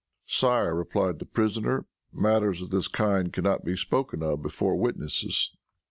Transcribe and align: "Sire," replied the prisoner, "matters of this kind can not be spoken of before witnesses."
"Sire," 0.25 0.73
replied 0.73 1.19
the 1.19 1.27
prisoner, 1.27 1.85
"matters 2.11 2.59
of 2.63 2.71
this 2.71 2.87
kind 2.87 3.31
can 3.31 3.43
not 3.43 3.63
be 3.63 3.75
spoken 3.77 4.23
of 4.23 4.41
before 4.41 4.75
witnesses." 4.75 5.55